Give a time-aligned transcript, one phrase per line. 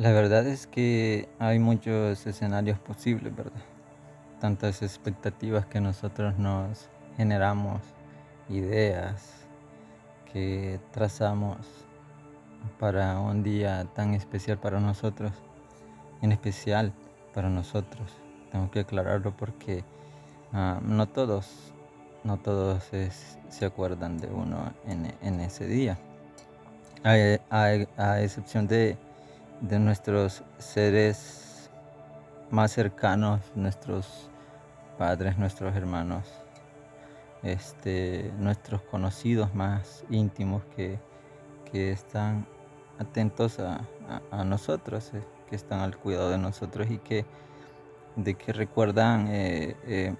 [0.00, 3.60] La verdad es que hay muchos escenarios posibles, ¿verdad?
[4.40, 6.88] Tantas expectativas que nosotros nos
[7.18, 7.82] generamos,
[8.48, 9.30] ideas
[10.32, 11.58] que trazamos
[12.78, 15.32] para un día tan especial para nosotros,
[16.22, 16.94] en especial
[17.34, 18.10] para nosotros.
[18.50, 19.84] Tengo que aclararlo porque
[20.54, 21.74] ah, no todos,
[22.24, 22.84] no todos
[23.50, 25.98] se acuerdan de uno en, ese día.
[27.04, 28.96] a excepción de
[29.60, 31.70] de nuestros seres
[32.50, 34.30] más cercanos, nuestros
[34.98, 36.26] padres, nuestros hermanos,
[37.42, 40.98] este, nuestros conocidos más íntimos que,
[41.72, 42.48] están
[42.98, 47.24] atentos a, nosotros, eh, que están al cuidado de nosotros y que,
[48.16, 50.16] de que recuerdan eh, eh,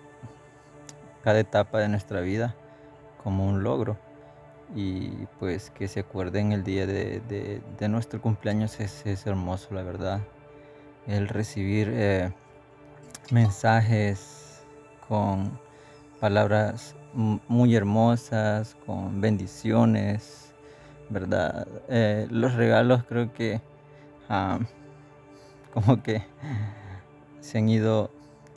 [1.25, 2.55] cada etapa de nuestra vida
[3.25, 3.99] como un logro
[4.75, 10.21] y pues que se acuerden el día de, nuestro cumpleaños es, hermoso, la verdad.
[11.07, 12.33] El recibir eh,
[13.31, 14.63] mensajes
[15.09, 15.59] con
[16.21, 20.53] palabras muy hermosas, con bendiciones,
[21.09, 21.67] ¿verdad?
[21.89, 23.61] Eh, los regalos creo que
[24.29, 24.61] ah,
[25.75, 26.23] como que
[27.41, 28.11] se han ido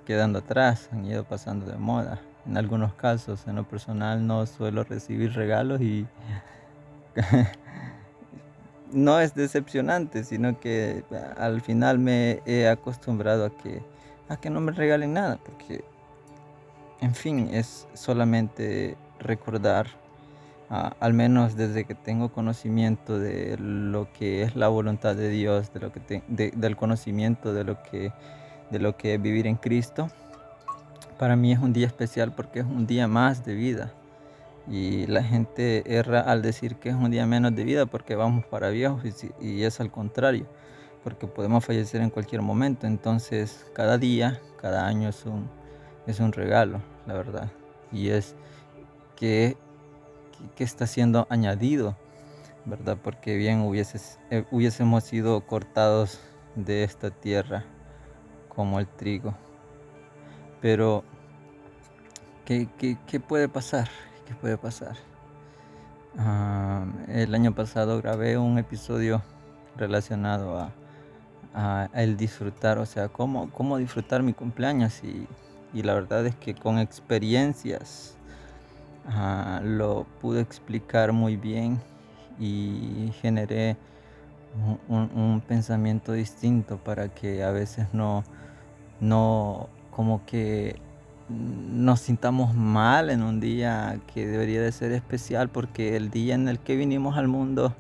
[0.05, 3.47] quedando atrás, han ido pasando de moda en algunos casos.
[3.47, 6.05] En lo personal no suelo recibir regalos y
[8.91, 11.03] no es decepcionante, sino que
[11.37, 13.81] al final me he acostumbrado a que,
[14.29, 15.83] a que no me regalen nada, porque,
[17.01, 19.87] en fin, es solamente recordar,
[20.69, 25.79] al menos desde que tengo conocimiento de lo que es la voluntad de Dios, de
[25.79, 28.11] lo que del conocimiento de lo que
[28.71, 30.09] de lo que es vivir en Cristo
[31.13, 33.93] para mí es un día especial porque es un día más de vida.
[34.67, 38.45] Y la gente erra al decir que es un día menos de vida porque vamos
[38.45, 39.03] para viejos
[39.39, 40.45] y, es al contrario,
[41.03, 42.87] porque podemos fallecer en cualquier momento.
[42.87, 45.49] Entonces cada día, cada año es un,
[46.07, 47.51] es un regalo, la verdad.
[47.91, 48.35] Y es
[49.15, 49.57] que,
[50.55, 51.97] que está siendo añadido,
[52.65, 52.97] ¿verdad?
[53.03, 53.69] Porque bien
[54.29, 56.21] eh, hubiésemos sido cortados
[56.55, 57.65] de esta tierra
[58.47, 59.35] como el trigo.
[60.63, 61.03] Pero,
[62.45, 63.89] ¿qué, puede pasar?
[64.25, 64.95] ¿Qué puede pasar?
[66.17, 69.21] Ah, el año pasado grabé un episodio
[69.75, 70.71] relacionado
[71.53, 75.27] a, el disfrutar, o sea, cómo, cómo disfrutar mi cumpleaños y,
[75.73, 78.15] la verdad es que con experiencias
[79.05, 81.81] ah, lo pude explicar muy bien
[82.39, 83.75] y generé
[84.87, 88.23] un, pensamiento distinto para que a veces no,
[89.01, 90.75] no como que
[91.29, 96.47] nos sintamos mal en un día que debería de ser especial porque el día en
[96.47, 97.73] el que vinimos al mundo,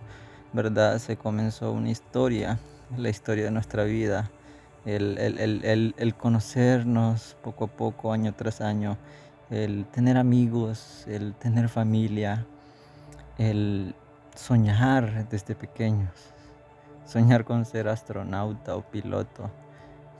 [0.53, 0.97] ¿verdad?
[0.99, 2.59] Se comenzó una historia,
[2.97, 4.31] la historia de nuestra vida,
[4.85, 5.17] el,
[5.97, 8.97] el, conocernos poco a poco, año tras año,
[9.49, 12.45] el tener amigos, el tener familia,
[13.37, 13.95] el
[14.35, 16.11] soñar desde pequeños,
[17.05, 19.51] soñar con ser astronauta o piloto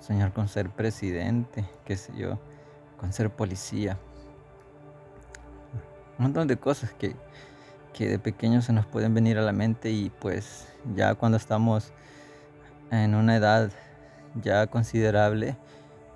[0.06, 2.38] soñar con ser presidente, qué sé yo,
[3.00, 3.98] con ser policía.
[6.18, 7.16] Un montón de cosas que,
[7.94, 11.94] que de pequeños se nos pueden venir a la mente y pues ya cuando estamos
[12.92, 13.72] en una edad
[14.42, 15.56] ya considerable,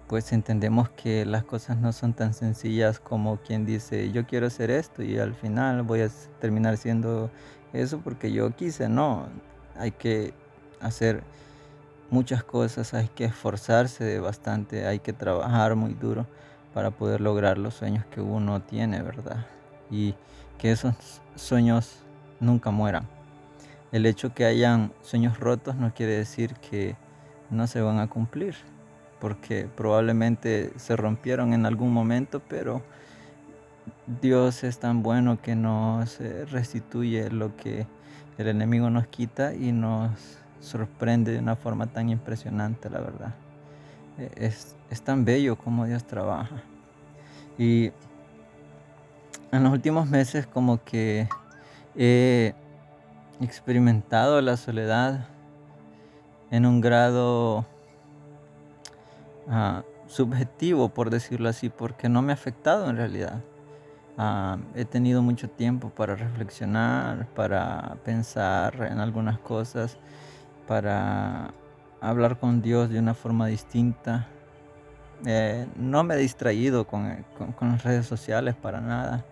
[0.08, 4.72] pues entendemos que las cosas no son tan sencillas como quien dice yo quiero hacer
[4.72, 6.10] esto y al final voy a
[6.40, 7.30] terminar siendo
[7.74, 8.90] eso porque yo quise.
[8.90, 9.28] No,
[9.78, 10.34] hay que
[10.82, 11.24] hacer
[12.10, 16.26] muchas cosas, hay que esforzarse bastante, hay que trabajar muy duro
[16.74, 19.46] para poder lograr los sueños que uno tiene, ¿verdad?
[19.90, 20.16] Y
[20.58, 20.96] que esos
[21.36, 22.04] sueños
[22.40, 23.08] nunca mueran.
[23.92, 26.96] El hecho que hayan sueños rotos no quiere decir que
[27.50, 28.56] no se van a cumplir,
[29.20, 32.84] porque probablemente se rompieron en algún momento, pero
[34.22, 36.20] Dios es tan bueno que nos
[36.52, 37.88] restituye lo que
[38.38, 40.12] el enemigo nos quita y nos
[40.60, 43.34] sorprende de una forma tan impresionante, la verdad.
[44.18, 46.62] E, es, tan bello como Dios trabaja.
[47.58, 47.92] Y
[49.52, 51.28] en los últimos meses como que
[51.96, 52.54] he
[53.42, 55.28] experimentado la soledad
[56.52, 57.66] en un grado
[59.50, 63.42] ah, subjetivo, por decirlo así, porque no me ha afectado en realidad.
[64.18, 69.98] Ah, he tenido mucho tiempo para reflexionar, para pensar en algunas cosas
[70.68, 71.54] para
[72.02, 74.28] hablar con Dios de una forma distinta.
[75.26, 77.26] Eh, no me he distraído con,
[77.62, 79.26] las redes sociales para nada.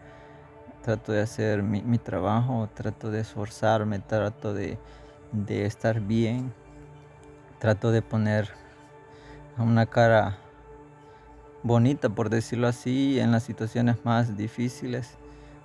[0.81, 4.77] Trato de hacer mi, trabajo, trato de esforzarme, trato de,
[5.47, 6.53] estar bien,
[7.59, 8.49] trato de poner
[9.57, 10.37] una cara
[11.63, 15.17] bonita, por decirlo así, en las situaciones más difíciles,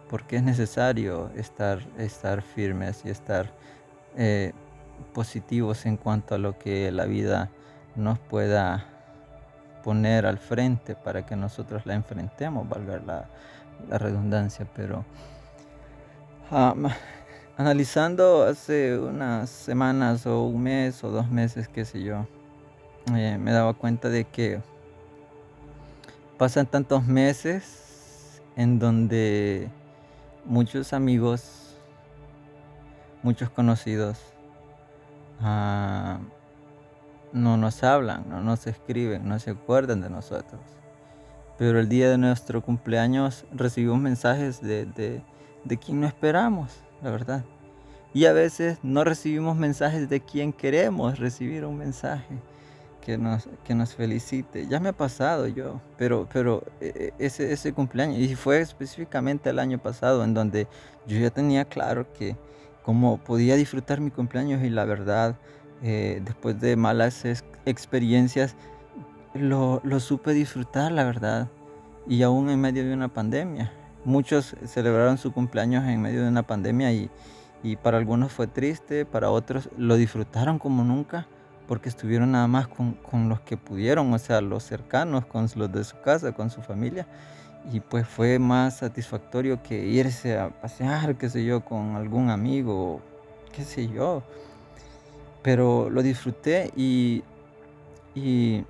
[0.09, 3.53] porque es necesario estar, estar firmes y estar
[4.17, 4.53] eh,
[5.13, 7.51] positivos en cuanto a lo que la vida
[7.97, 8.87] nos pueda
[9.83, 15.05] poner al frente para que nosotros la enfrentemos, valga la, redundancia, pero
[17.57, 22.27] analizando hace unas semanas o un mes o dos meses, qué sé yo,
[23.15, 24.61] eh, me daba cuenta de que
[26.37, 29.71] pasan tantos meses en donde
[30.45, 31.77] muchos amigos,
[33.23, 34.19] muchos conocidos,
[35.41, 36.19] ah,
[37.33, 40.61] no nos hablan, no nos escriben, no se acuerdan de nosotros.
[41.59, 45.23] Pero el día de nuestro cumpleaños recibimos mensajes de, de,
[45.65, 46.73] de quien no esperamos,
[47.03, 47.45] la verdad.
[48.13, 52.39] Y a veces no recibimos mensajes de quien queremos recibir un mensaje
[53.01, 54.67] que nos, que nos felicite.
[54.67, 59.59] Ya me ha pasado yo, pero, pero eh, ese, ese cumpleaños, y fue específicamente el
[59.59, 60.67] año pasado, en donde
[61.07, 62.37] yo ya tenía claro que
[62.83, 65.37] como podía disfrutar mi cumpleaños y la verdad,
[65.83, 67.25] eh, después de malas
[67.67, 68.57] experiencias,
[69.35, 71.49] lo, lo supe disfrutar, la verdad,
[72.07, 73.73] y aún en medio de una pandemia.
[74.05, 77.11] Muchos celebraron su cumpleaños en medio de una pandemia y,
[77.63, 81.27] y para algunos fue triste, para otros lo disfrutaron como nunca
[81.71, 85.71] porque estuvieron nada más con, con, los que pudieron, o sea, los cercanos, con los
[85.71, 87.07] de su casa, con su familia.
[87.73, 93.01] Y pues fue más satisfactorio que irse a pasear, qué sé yo, con algún amigo,
[93.53, 94.23] qué sé yo.
[95.43, 97.23] Pero lo disfruté y,
[98.15, 98.65] y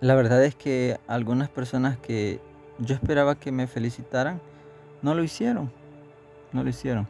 [0.00, 2.40] la verdad es que algunas personas que
[2.78, 4.40] yo esperaba que me felicitaran,
[5.02, 5.70] no lo hicieron,
[6.52, 7.06] no lo hicieron.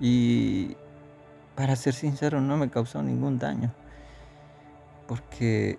[0.00, 0.76] Y
[1.54, 3.72] para ser sincero, no me causó ningún daño
[5.12, 5.78] porque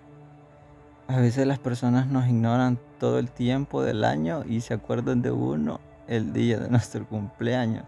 [1.08, 5.30] a veces las personas nos ignoran todo el tiempo del año y se acuerdan de
[5.30, 7.84] uno el día de nuestro cumpleaños.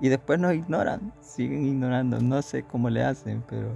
[0.00, 3.70] Y después nos ignoran, siguen ignorando, no sé cómo le hacen, pero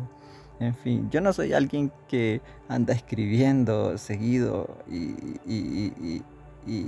[0.58, 6.22] en fin, yo no soy alguien que anda escribiendo seguido y,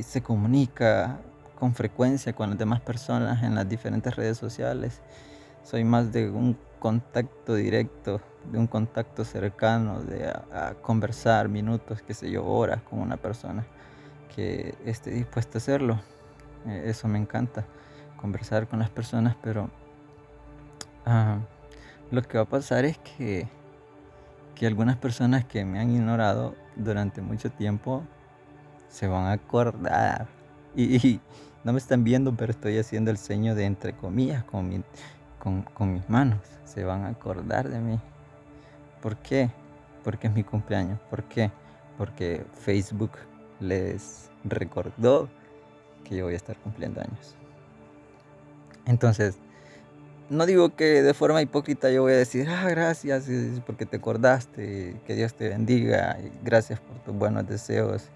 [0.02, 1.18] se comunica
[1.58, 5.02] con frecuencia con las demás personas en las diferentes redes sociales.
[5.62, 6.56] Soy más de un
[6.86, 8.20] contacto directo
[8.52, 10.32] de un contacto cercano, de
[10.82, 13.66] conversar minutos, qué sé yo, horas con una persona
[14.32, 16.00] que esté dispuesta a hacerlo.
[16.64, 17.64] Eh, eso me encanta,
[18.20, 19.68] conversar con las personas, pero
[21.06, 21.40] ah,
[22.12, 23.48] lo que va a pasar es que,
[24.54, 28.04] que algunas personas que me han ignorado durante mucho tiempo
[28.88, 30.28] se van a acordar.
[30.76, 31.20] Y,
[31.64, 34.84] no me están viendo, pero estoy haciendo el seño de entre comillas con,
[35.46, 36.40] con, con mis manos.
[36.64, 38.00] Se van a acordar de mí.
[39.00, 39.48] ¿Por qué?
[40.02, 40.98] Porque es mi cumpleaños.
[41.08, 41.52] ¿Por qué?
[41.96, 43.12] Porque Facebook
[43.60, 45.28] les recordó
[46.02, 47.36] que yo voy a estar cumpliendo años.
[48.86, 49.38] Entonces,
[50.30, 53.30] no digo que de forma hipócrita yo voy a decir, ah, gracias
[53.64, 58.08] porque te acordaste, que Dios te bendiga, gracias por tus buenos deseos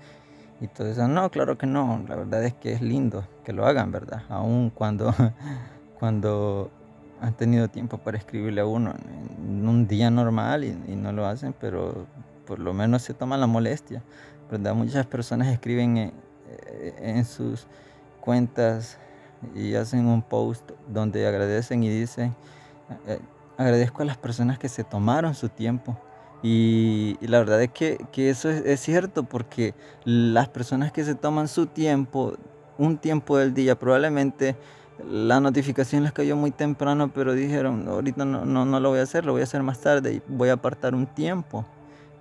[0.61, 1.07] y todo eso.
[1.07, 4.25] No, claro que no, la verdad es que es lindo que lo hagan, ¿verdad?
[4.29, 5.15] Aún cuando,
[6.01, 6.73] cuando
[7.21, 8.95] han tenido tiempo para escribirle a uno
[9.39, 12.07] en un día normal y, no lo hacen, pero
[12.47, 14.03] por lo menos se toman la molestia.
[14.51, 14.75] ¿verdad?
[14.75, 16.13] Muchas personas escriben en,
[16.49, 17.67] eh, en sus
[18.21, 18.99] cuentas
[19.55, 22.35] y hacen un post donde agradecen y dicen,
[23.07, 23.19] eh,
[23.57, 25.99] agradezco a las personas que se tomaron su tiempo.
[26.43, 29.75] Y, la verdad es que, que eso es, es, cierto porque
[30.05, 32.35] las personas que se toman su tiempo,
[32.79, 34.57] un tiempo del día, probablemente
[35.09, 39.03] la notificación les cayó muy temprano, pero dijeron, ahorita no, no, no, lo voy a
[39.03, 41.65] hacer, lo voy a hacer más tarde y voy a apartar un tiempo.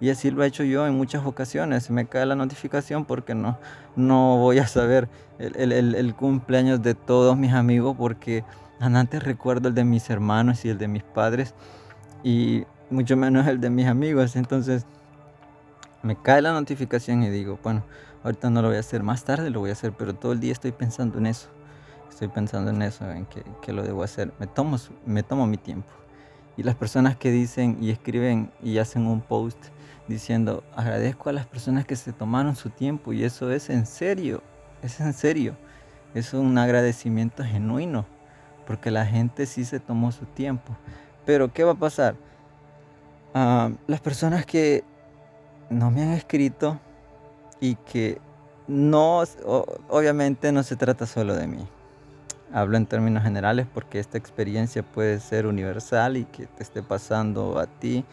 [0.01, 1.89] Y así lo he hecho yo en muchas ocasiones.
[1.89, 3.57] Me cae la notificación porque no,
[3.95, 5.09] no voy a saber
[5.39, 8.45] el, el, el cumpleaños de todos mis amigos porque
[8.79, 11.53] antes recuerdo el de mis hermanos y el de mis padres
[12.23, 14.37] y mucho menos el de mis amigos.
[14.37, 14.85] Entonces
[16.01, 17.83] me cae la notificación y digo, bueno,
[18.23, 20.39] ahorita no lo voy a hacer, más tarde lo voy a hacer, pero todo el
[20.39, 21.49] día estoy pensando en eso
[22.19, 24.33] estoy pensando en eso, en que, lo debo hacer.
[24.39, 25.87] Me tomo, me tomo mi tiempo.
[26.57, 29.57] Y las personas que dicen y escriben y hacen un post
[30.09, 34.43] diciendo, agradezco a las personas que se tomaron su tiempo y eso es en serio,
[34.83, 35.55] es en serio.
[36.13, 38.05] Es un agradecimiento genuino,
[38.67, 40.75] porque la gente sí se tomó su tiempo.
[41.25, 42.15] Pero ¿qué va a pasar?
[43.33, 44.83] Ah, las personas que
[45.69, 46.81] no me han escrito
[47.61, 48.19] y que
[48.67, 49.23] no,
[49.87, 51.65] obviamente no se trata solo de mí
[52.51, 57.59] Hablo en términos generales porque esta experiencia puede ser universal y que te esté pasando
[57.59, 58.03] a ti,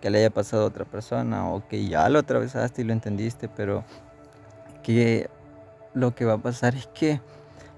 [0.00, 3.48] que le haya pasado a otra persona o que ya lo atravesaste y lo entendiste,
[3.48, 3.84] pero
[4.82, 5.30] que
[5.94, 7.20] lo que va a pasar es que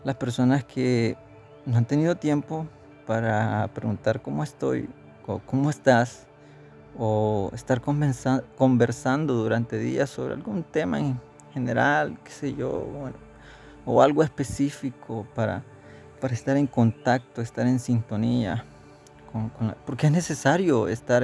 [0.03, 1.17] las personas que
[1.67, 2.67] no han tenido tiempo
[3.07, 4.89] para preguntar cómo estoy
[5.27, 6.27] o cómo estás
[6.99, 11.21] o estar conversando durante días sobre algún tema en
[11.53, 12.87] general, qué sé yo,
[13.85, 15.63] o algo específico para,
[16.21, 18.65] para estar en contacto, estar en sintonía,
[19.33, 19.51] con,
[19.87, 21.23] porque es necesario estar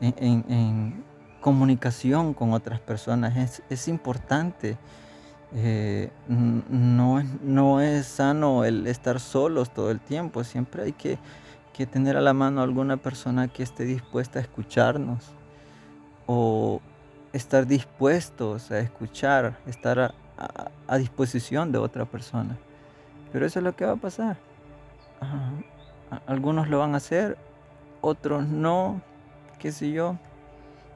[0.00, 1.04] en,
[1.40, 4.78] comunicación con otras personas, es, importante.
[5.54, 11.18] Eh, no, no es sano el estar solos todo el tiempo, siempre hay que
[11.72, 15.24] que tener a la mano alguna persona que esté dispuesta a escucharnos
[16.26, 16.80] o
[17.32, 20.14] estar dispuestos a escuchar, estar
[20.98, 22.56] disposición de otra persona.
[23.32, 24.36] Pero eso es lo que va a pasar.
[26.26, 27.38] Algunos lo van a hacer,
[28.00, 29.00] otros no,
[29.58, 30.16] qué sé yo.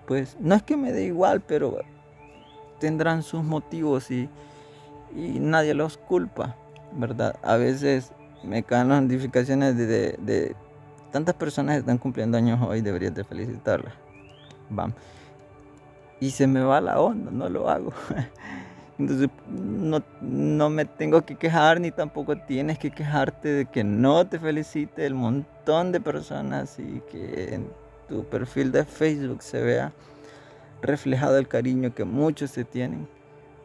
[0.06, 1.78] Pues no es que me dé igual, pero
[2.78, 4.28] tendrán sus motivos y,
[5.14, 6.54] y nadie los culpa,
[6.92, 7.36] ¿verdad?
[7.42, 8.12] A veces
[8.44, 10.56] me caen las notificaciones de
[11.16, 13.94] tantas personas están cumpliendo años hoy, deberías de felicitarlas.
[14.68, 14.92] Bam.
[16.20, 17.90] Y se me va la onda, no lo hago.
[18.98, 24.26] Entonces no, no, me tengo que quejar ni tampoco tienes que quejarte de que no
[24.26, 27.68] te felicite el montón de personas y que en
[28.08, 29.92] tu perfil de Facebook se vea
[30.80, 33.06] reflejado el cariño que muchos se tienen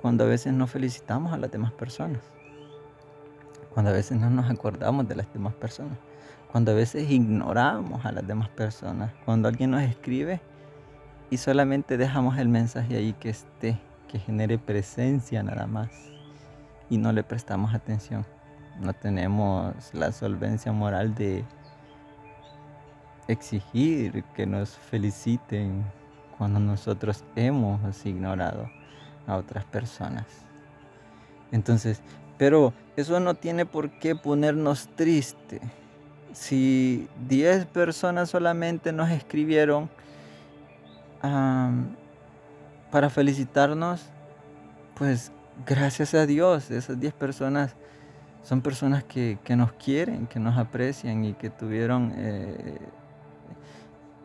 [0.01, 2.21] cuando a veces no felicitamos a las demás personas.
[3.73, 5.97] Cuando a veces no nos acordamos de las demás personas.
[6.51, 10.41] Cuando a veces ignoramos a las demás personas, cuando alguien nos escribe
[11.29, 13.79] y solamente dejamos el mensaje ahí que esté,
[14.11, 15.89] que genere presencia nada más
[16.89, 18.25] y no le prestamos atención.
[18.79, 21.45] No tenemos la solvencia moral de
[23.27, 25.83] exigir que nos feliciten
[26.37, 28.69] cuando nosotros hemos ignorado
[29.27, 30.25] a otras personas.
[31.51, 32.01] Entonces,
[32.37, 35.61] pero eso no tiene por qué ponernos tristes
[36.33, 39.89] si 10 personas solamente nos escribieron
[42.91, 44.03] para felicitarnos,
[44.95, 45.31] pues
[45.65, 47.75] gracias a Dios, esas 10 personas
[48.43, 52.79] son personas que, nos quieren, que nos aprecian y que tuvieron eh,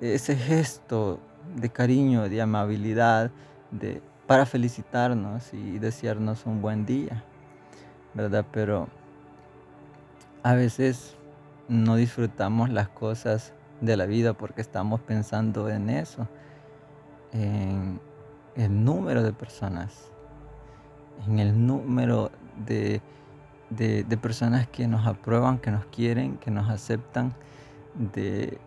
[0.01, 1.21] ese gesto
[1.55, 3.31] de cariño, de amabilidad,
[3.71, 7.23] de, para felicitarnos y desearnos un buen día,
[8.15, 8.45] ¿verdad?
[8.53, 8.89] Pero
[10.43, 11.15] a veces
[11.69, 16.27] no disfrutamos las cosas de la vida porque estamos pensando en eso,
[18.57, 20.11] el número de personas,
[21.27, 22.31] en el número
[22.65, 23.01] de,
[24.21, 27.35] personas que nos aprueban, que nos quieren, que nos aceptan,
[27.95, 28.59] de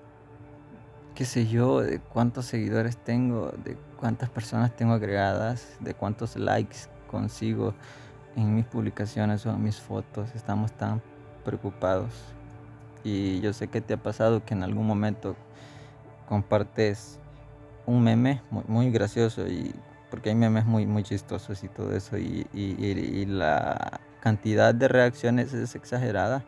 [1.16, 6.78] qué sé yo, de cuántos seguidores tengo, de cuántas personas tengo agregadas, de cuántos likes
[7.08, 7.74] consigo
[8.36, 10.34] en mis publicaciones o en mis fotos.
[10.36, 11.02] Estamos tan
[11.44, 12.14] preocupados
[13.04, 15.36] y yo sé que te ha pasado que en algún momento
[16.28, 17.20] compartes
[17.90, 19.74] un meme muy, gracioso y
[20.12, 22.46] porque hay memes muy, muy chistosos y todo eso y,
[23.26, 26.44] la cantidad de reacciones es exagerada.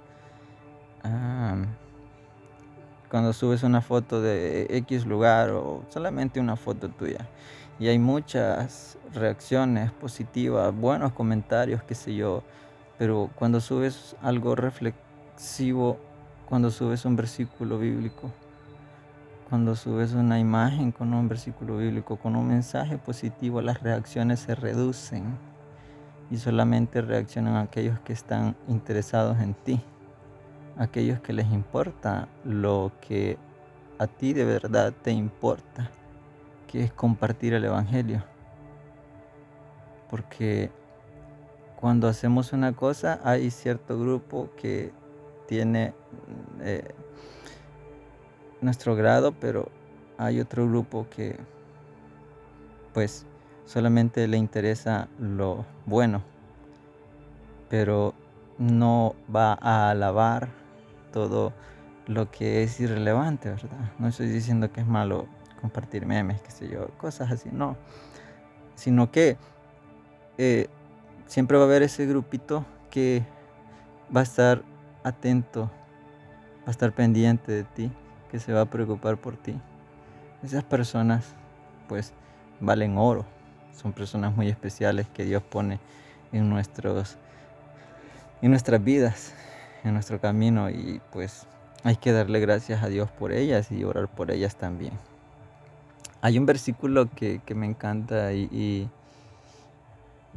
[1.03, 1.55] Ah,
[3.09, 7.27] cuando subes una foto de X lugar o solamente una foto tuya
[7.79, 12.43] y hay muchas reacciones positivas, buenos comentarios, qué sé yo,
[12.97, 15.97] pero cuando subes algo reflexivo
[16.51, 18.29] cuando subes un versículo bíblico,
[19.51, 24.55] cuando subes una imagen con un versículo bíblico, con un mensaje positivo, las reacciones se
[24.55, 25.37] reducen
[26.29, 29.81] y solamente reaccionan aquellos que están interesados en ti,
[30.77, 33.37] aquellos que les importa lo que
[33.99, 35.91] a ti de verdad te importa,
[36.65, 38.23] que es compartir el Evangelio.
[40.09, 40.71] Porque
[41.75, 44.93] cuando hacemos una cosa hay cierto grupo que
[45.45, 45.93] tiene
[46.61, 46.95] eh,
[48.61, 49.69] nuestro grado, pero
[50.17, 51.37] hay otro grupo que
[52.93, 53.25] pues
[53.65, 56.21] solamente le interesa lo bueno,
[57.69, 58.13] pero
[58.57, 60.49] no va a alabar
[61.11, 61.53] todo
[62.07, 63.91] lo que es irrelevante, ¿verdad?
[63.97, 65.27] No estoy diciendo que es malo
[65.61, 67.77] compartir memes, qué sé yo, cosas así, no.
[68.75, 69.37] Sino que
[70.37, 70.67] eh,
[71.27, 73.23] siempre va a haber ese grupito que
[74.15, 74.63] va a estar
[75.03, 75.71] atento,
[76.61, 77.91] va a estar pendiente de ti,
[78.31, 79.59] que se va a preocupar por ti.
[80.41, 81.35] Esas personas
[81.87, 82.13] pues
[82.61, 83.25] valen oro,
[83.75, 85.79] son personas muy especiales que Dios pone
[86.31, 87.17] en nuestros
[88.41, 89.33] en nuestras vidas,
[89.83, 91.45] en nuestro camino y pues
[91.83, 94.93] hay que darle gracias a Dios por ellas y orar por ellas también.
[96.21, 98.89] Hay un versículo que, me encanta y, y,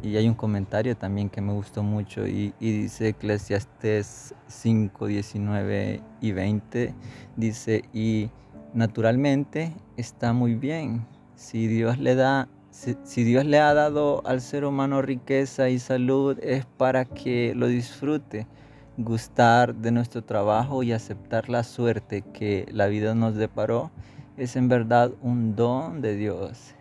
[0.02, 6.32] hay un comentario también que me gustó mucho y, y dice Eclesiastes 5, 19 y
[6.32, 6.94] 20,
[7.36, 8.28] dice, y
[8.74, 11.06] naturalmente está muy bien.
[11.36, 16.36] Si Dios le da si, Dios le ha dado al ser humano riqueza y salud
[16.42, 18.48] es para que lo disfrute,
[18.96, 23.92] gustar de nuestro trabajo y aceptar la suerte que la vida nos deparó,
[24.36, 26.74] es en verdad un don de Dios.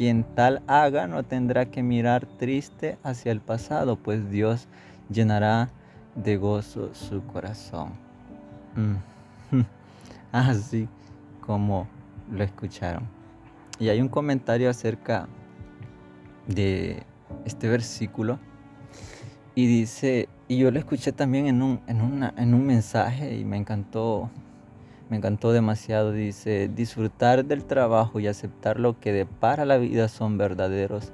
[0.00, 4.66] Quien tal haga no tendrá que mirar triste hacia el pasado, pues Dios
[5.10, 5.68] llenará
[6.14, 7.90] de gozo su corazón.
[8.76, 9.60] Mm.
[10.32, 10.88] Así
[11.42, 11.86] como
[12.32, 13.06] lo escucharon.
[13.78, 15.28] Y hay un comentario acerca
[16.46, 17.02] de
[17.44, 18.38] este versículo
[19.54, 23.58] y dice, y yo lo escuché también en un, en, en un mensaje y me
[23.58, 24.30] encantó,
[25.10, 30.38] me encantó demasiado, dice, disfrutar del trabajo y aceptar lo que depara la vida son
[30.38, 31.12] verdaderos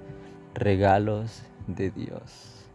[0.55, 2.69] regalos de Dios.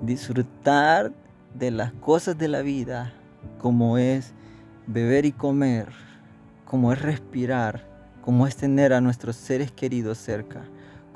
[0.00, 1.12] Disfrutar
[1.54, 3.14] de las cosas de la vida
[3.58, 4.34] como es
[4.86, 5.88] beber y comer,
[6.66, 7.86] como es respirar,
[8.20, 10.64] como es tener a nuestros seres queridos cerca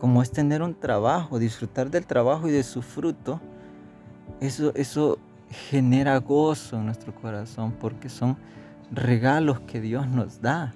[0.00, 3.38] como es tener un trabajo, disfrutar del trabajo y de su fruto,
[4.40, 5.18] eso, eso
[5.68, 8.38] genera gozo en nuestro corazón porque son
[8.90, 10.72] regalos que Dios nos da.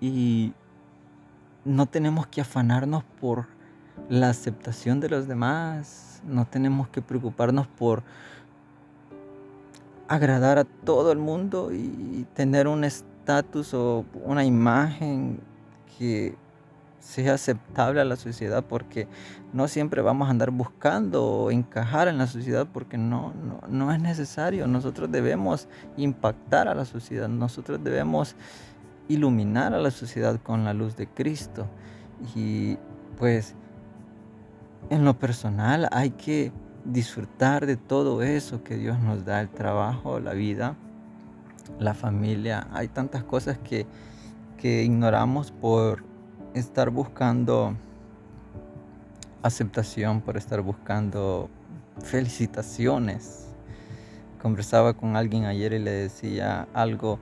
[0.00, 0.52] Y
[1.64, 3.46] no tenemos que afanarnos por
[4.08, 8.02] la aceptación de los demás, no tenemos que preocuparnos por
[10.08, 15.40] agradar a todo el mundo y tener un estatus o una imagen
[15.98, 16.34] que
[17.00, 19.08] sea aceptable a la sociedad, porque
[19.52, 24.00] no siempre vamos a andar buscando encajar en la sociedad, porque no, no, no, es
[24.00, 24.66] necesario.
[24.66, 25.66] Nosotros debemos
[25.96, 28.36] impactar a la sociedad, nosotros debemos
[29.08, 31.66] iluminar a la sociedad con la luz de Cristo.
[32.36, 32.76] Y
[33.18, 33.54] pues
[34.90, 36.52] en lo personal hay que
[36.84, 40.76] disfrutar de todo eso que Dios nos da, el trabajo, la vida,
[41.78, 42.68] la familia.
[42.72, 43.86] Hay tantas cosas que,
[44.56, 46.09] que ignoramos por
[46.54, 47.74] estar buscando
[49.42, 51.48] aceptación, por estar buscando
[52.02, 53.48] felicitaciones.
[54.40, 57.18] Conversaba con alguien ayer y le decía algo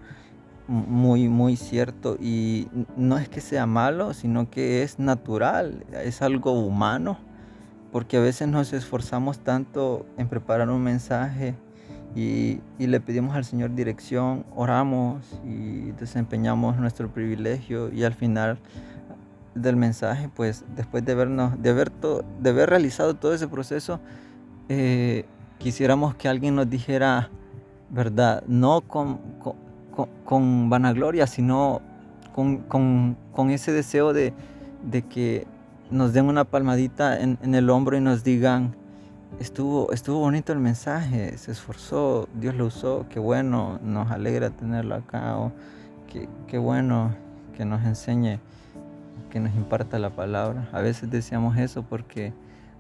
[0.69, 6.53] muy, muy cierto y no es que sea malo, sino que es natural, es algo
[6.53, 7.19] humano,
[7.91, 11.55] porque a veces nos esforzamos tanto en preparar un mensaje
[12.15, 18.59] y, y, le pedimos al Señor dirección, oramos y desempeñamos nuestro privilegio y al final
[19.61, 24.01] del mensaje, pues después de vernos, de haber, de haber realizado todo ese proceso,
[24.69, 25.25] eh,
[25.59, 27.31] quisiéramos que alguien nos dijera,
[27.91, 28.43] ¿verdad?
[28.47, 29.19] No con,
[30.25, 31.81] con, vanagloria, sino
[32.35, 33.17] con,
[33.51, 34.33] ese deseo de,
[35.11, 35.47] que
[35.91, 38.77] nos den una palmadita en, el hombro y nos digan,
[39.41, 44.95] estuvo, estuvo bonito el mensaje, se esforzó, Dios lo usó, qué bueno, nos alegra tenerlo
[44.95, 45.53] acá, o
[46.13, 47.15] qué, qué bueno
[47.57, 48.39] que nos enseñe
[49.29, 50.69] que nos imparta la palabra.
[50.73, 52.33] A veces decíamos eso porque,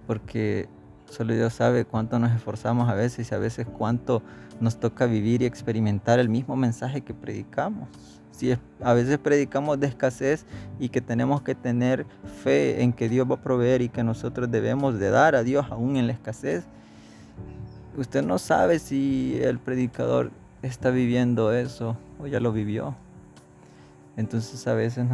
[0.06, 0.68] porque
[1.11, 4.22] solo Dios sabe cuánto nos esforzamos a veces y a veces cuánto
[4.61, 7.88] nos toca vivir y experimentar el mismo mensaje que predicamos.
[8.30, 10.46] Si a veces predicamos de escasez
[10.78, 12.06] y que tenemos que tener
[12.42, 15.66] fe en que Dios va a proveer y que nosotros debemos de dar a Dios
[15.70, 16.64] aún en la escasez,
[17.96, 20.30] usted no sabe si el predicador
[20.62, 22.94] está viviendo eso o ya lo vivió.
[24.18, 25.07] Entonces a veces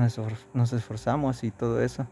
[0.54, 2.06] nos esforzamos y todo eso.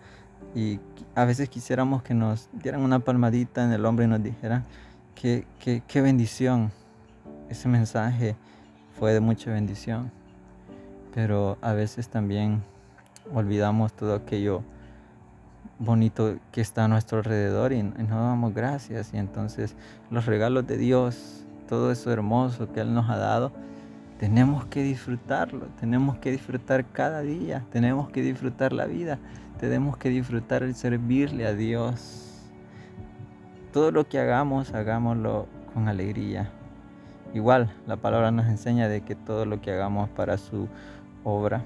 [0.55, 0.79] Y
[1.15, 4.65] a veces quisiéramos que nos dieran una palmadita en el hombro y nos dijeran
[5.15, 6.71] que, bendición.
[7.49, 8.37] Ese mensaje
[8.99, 10.13] fue de mucha bendición.
[11.15, 12.63] Pero a veces también
[13.33, 14.63] olvidamos todo aquello
[15.79, 19.15] bonito que está a nuestro alrededor y, y no damos gracias.
[19.15, 19.77] Y entonces
[20.11, 23.51] los regalos de Dios, todo eso hermoso que Él nos ha dado,
[24.23, 29.19] tenemos que disfrutarlo, tenemos que disfrutar cada día, tenemos que disfrutar la vida,
[29.59, 32.49] tenemos que disfrutar el servirle a Dios.
[33.73, 36.53] Todo lo que hagamos, hagámoslo con alegría.
[37.35, 40.69] Igual, la palabra nos enseña de que todo lo que hagamos para su
[41.25, 41.65] obra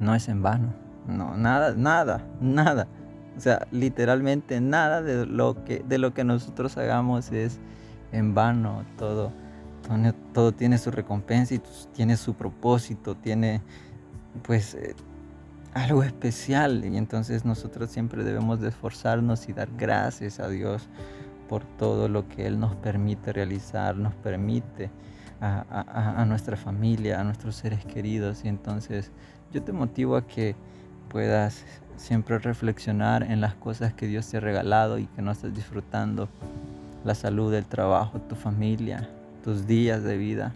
[0.00, 0.74] no es en vano.
[1.06, 2.88] No, nada, nada, nada.
[3.36, 7.60] O sea, literalmente nada de lo que, de lo que nosotros hagamos es
[8.10, 9.30] en vano todo
[10.32, 11.62] todo tiene su recompensa y
[11.94, 13.62] tiene su propósito, tiene
[14.42, 14.94] pues eh,
[15.74, 20.88] algo especial y entonces nosotros siempre debemos de esforzarnos y dar gracias a Dios
[21.48, 24.90] por todo lo que Él nos permite realizar, nos permite
[25.40, 28.44] a, nuestra familia, a nuestros seres queridos.
[28.44, 29.10] Y entonces
[29.52, 30.54] yo te motivo a que
[31.08, 31.64] puedas
[31.96, 36.28] siempre reflexionar en las cosas que Dios te ha regalado y que no estás disfrutando.
[37.04, 39.08] La salud, el trabajo, tu familia,
[39.48, 40.52] tus días de vida,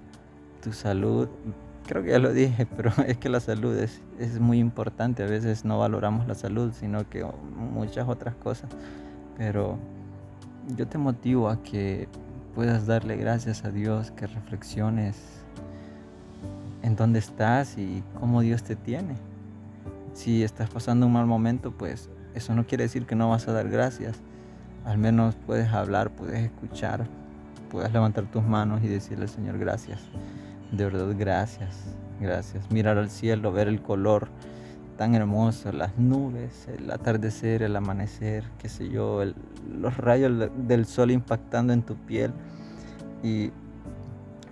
[0.63, 1.27] tu salud.
[1.87, 5.23] Creo que ya lo dije, pero es que la salud es, es muy importante.
[5.23, 7.25] A veces no valoramos la salud, sino que
[7.57, 8.69] muchas otras cosas.
[9.39, 9.79] Pero
[10.77, 12.07] yo te motivo a que
[12.55, 15.17] puedas darle gracias a Dios, que reflexiones
[16.83, 19.15] en dónde estás y cómo Dios te tiene.
[20.13, 23.53] Si estás pasando un mal momento, pues eso no quiere decir que no vas a
[23.53, 24.21] dar gracias.
[24.85, 27.07] Al menos puedes hablar, puedes escuchar,
[27.73, 29.99] puedes levantar tus manos y decirle, Señor, gracias.
[30.71, 32.71] De verdad, gracias, gracias.
[32.71, 34.29] Mirar al cielo, ver el color
[34.99, 39.23] tan hermoso, las nubes, el atardecer, el amanecer, qué sé yo,
[39.67, 42.33] los rayos del sol impactando en tu piel
[43.23, 43.53] y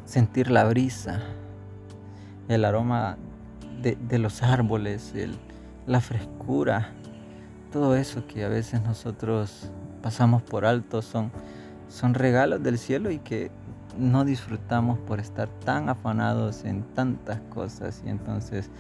[0.07, 1.21] sentir la brisa,
[2.49, 3.19] el aroma
[3.83, 5.13] de, los árboles,
[5.87, 6.89] la frescura,
[7.71, 9.71] todo eso que a veces nosotros
[10.03, 11.31] pasamos por alto son,
[11.91, 13.51] son regalos del cielo y que
[13.99, 18.71] no disfrutamos por estar tan afanados en tantas cosas y entonces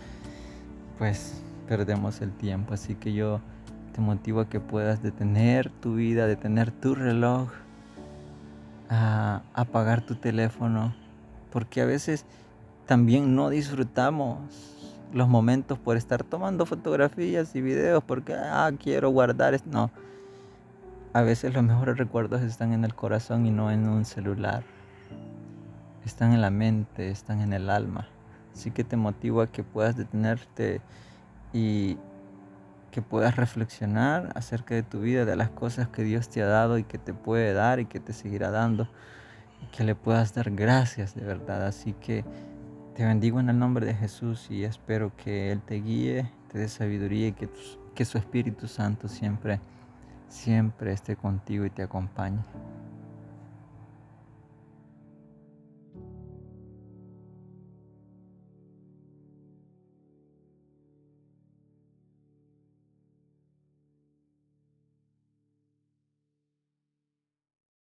[0.97, 2.73] pues perdemos el tiempo.
[2.73, 3.41] Así que yo
[3.93, 7.49] te motivo a que puedas detener tu vida, detener tu reloj,
[8.89, 10.95] a apagar tu teléfono,
[11.51, 12.25] porque a veces
[12.87, 14.39] también no disfrutamos
[15.13, 19.59] los momentos por estar tomando fotografías y videos porque ah, quiero guardar.
[19.67, 19.91] No,
[21.13, 24.63] a veces los mejores recuerdos están en el corazón y no en un celular.
[26.05, 28.09] Están en la mente, están en el alma.
[28.55, 30.81] Así que te motivo a que puedas detenerte
[31.53, 31.99] y
[32.91, 36.79] que puedas reflexionar acerca de tu vida, de las cosas que Dios te ha dado
[36.79, 38.89] y que te puede dar y que te seguirá dando,
[39.63, 41.67] y que le puedas dar gracias de verdad.
[41.67, 42.25] Así que
[42.95, 46.69] te bendigo en el nombre de Jesús y espero que Él te guíe, te dé
[46.69, 47.49] sabiduría y que,
[47.95, 49.61] que su Espíritu Santo siempre,
[50.31, 52.39] siempre esté contigo y te acompañe.